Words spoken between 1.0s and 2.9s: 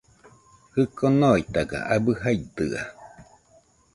noitaga abɨ jaidɨa